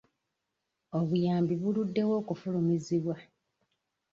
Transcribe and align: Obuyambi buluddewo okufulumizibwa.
Obuyambi 0.99 1.53
buluddewo 1.61 2.13
okufulumizibwa. 2.21 3.15